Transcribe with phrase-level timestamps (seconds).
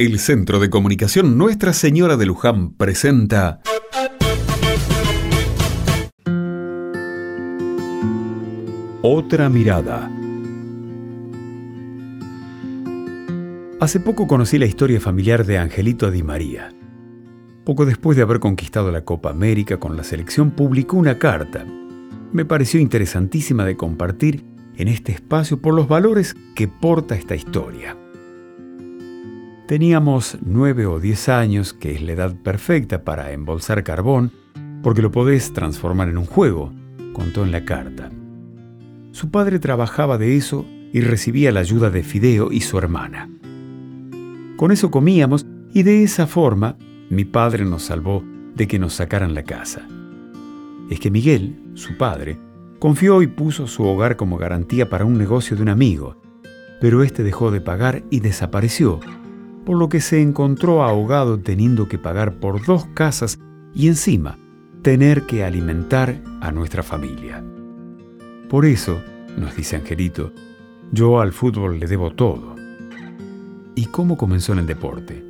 [0.00, 3.60] El Centro de Comunicación Nuestra Señora de Luján presenta
[9.02, 10.08] Otra mirada.
[13.80, 16.72] Hace poco conocí la historia familiar de Angelito Di María.
[17.64, 21.66] Poco después de haber conquistado la Copa América con la selección, publicó una carta.
[22.32, 24.44] Me pareció interesantísima de compartir
[24.76, 27.96] en este espacio por los valores que porta esta historia.
[29.68, 34.32] Teníamos nueve o diez años, que es la edad perfecta para embolsar carbón,
[34.82, 36.72] porque lo podés transformar en un juego,
[37.12, 38.08] contó en la carta.
[39.10, 43.28] Su padre trabajaba de eso y recibía la ayuda de Fideo y su hermana.
[44.56, 46.78] Con eso comíamos y de esa forma
[47.10, 48.24] mi padre nos salvó
[48.54, 49.86] de que nos sacaran la casa.
[50.88, 52.38] Es que Miguel, su padre,
[52.78, 56.16] confió y puso su hogar como garantía para un negocio de un amigo,
[56.80, 59.00] pero este dejó de pagar y desapareció
[59.68, 63.38] por lo que se encontró ahogado teniendo que pagar por dos casas
[63.74, 64.38] y encima
[64.80, 67.44] tener que alimentar a nuestra familia.
[68.48, 69.02] Por eso,
[69.36, 70.32] nos dice Angelito,
[70.90, 72.54] yo al fútbol le debo todo.
[73.74, 75.22] ¿Y cómo comenzó en el deporte?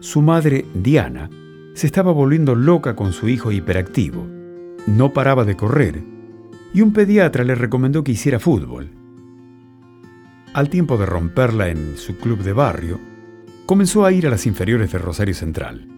[0.00, 1.30] Su madre, Diana,
[1.72, 4.26] se estaba volviendo loca con su hijo hiperactivo.
[4.86, 6.04] No paraba de correr
[6.74, 8.90] y un pediatra le recomendó que hiciera fútbol.
[10.52, 13.13] Al tiempo de romperla en su club de barrio,
[13.66, 15.88] comenzó a ir a las inferiores de Rosario Central.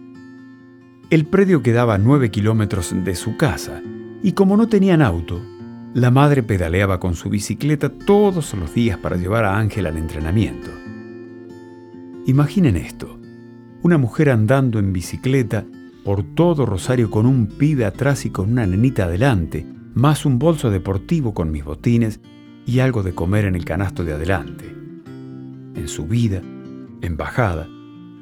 [1.09, 3.81] El predio quedaba a nueve kilómetros de su casa
[4.23, 5.41] y como no tenían auto,
[5.93, 10.69] la madre pedaleaba con su bicicleta todos los días para llevar a Ángel al entrenamiento.
[12.25, 13.19] Imaginen esto,
[13.83, 15.65] una mujer andando en bicicleta
[16.03, 20.69] por todo Rosario con un pibe atrás y con una nenita adelante, más un bolso
[20.69, 22.19] deportivo con mis botines
[22.65, 24.65] y algo de comer en el canasto de adelante.
[25.75, 26.41] En su vida,
[27.01, 27.67] en bajada,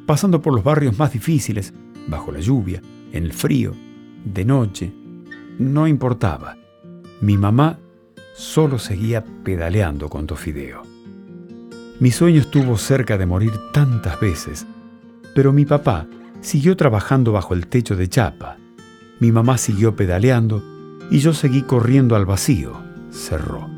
[0.06, 1.73] pasando por los barrios más difíciles,
[2.08, 2.81] bajo la lluvia,
[3.12, 3.73] en el frío,
[4.26, 4.94] de noche,
[5.59, 6.58] no importaba.
[7.22, 7.80] Mi mamá
[8.34, 10.84] solo seguía pedaleando con Tofideo.
[12.00, 14.68] Mi sueño estuvo cerca de morir tantas veces,
[15.34, 16.07] pero mi papá
[16.42, 18.57] siguió trabajando bajo el techo de chapa.
[19.19, 20.62] Mi mamá siguió pedaleando
[21.09, 22.74] y yo seguí corriendo al vacío,
[23.12, 23.69] cerró.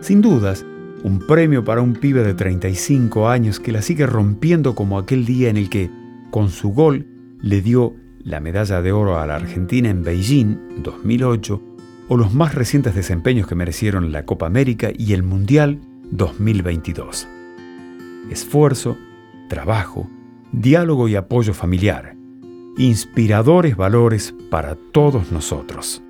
[0.00, 0.64] Sin dudas,
[1.04, 5.50] un premio para un pibe de 35 años que la sigue rompiendo como aquel día
[5.50, 5.90] en el que,
[6.30, 7.06] con su gol,
[7.40, 7.94] le dio
[8.24, 11.62] la medalla de oro a la Argentina en Beijing 2008
[12.08, 15.78] o los más recientes desempeños que merecieron la Copa América y el Mundial
[16.10, 17.28] 2022.
[18.30, 18.96] Esfuerzo,
[19.50, 20.08] trabajo,
[20.52, 22.16] diálogo y apoyo familiar.
[22.78, 26.03] Inspiradores valores para todos nosotros.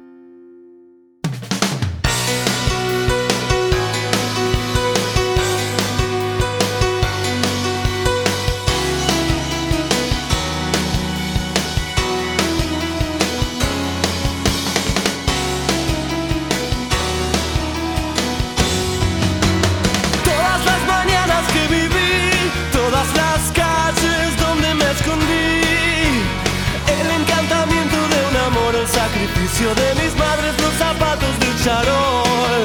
[29.44, 32.64] De mis madres los zapatos de charol.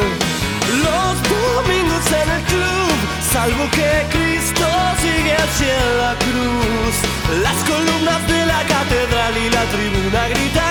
[0.82, 2.96] Los domingos en el club,
[3.34, 4.66] salvo que Cristo
[5.02, 6.96] sigue hacia la cruz.
[7.44, 10.69] Las columnas de la catedral y la tribuna grita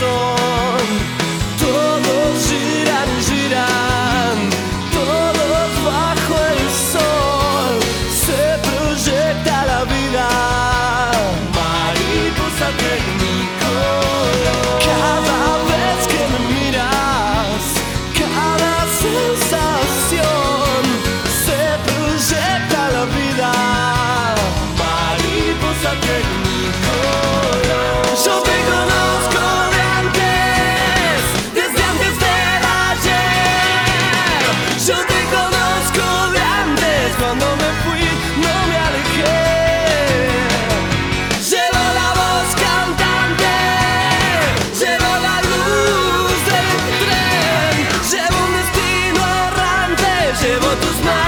[0.00, 0.39] soul.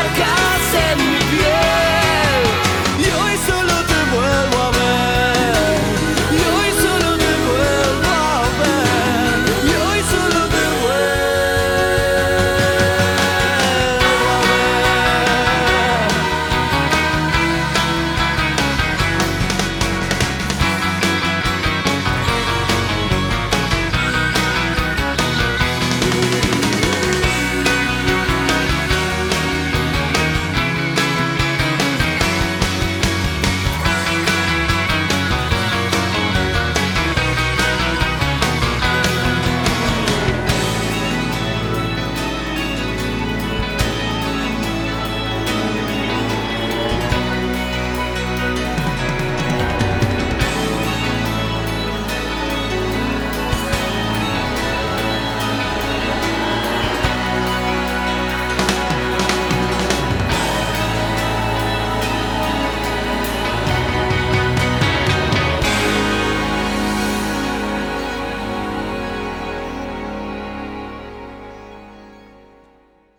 [0.02, 0.36] got.
[0.36, 0.41] go.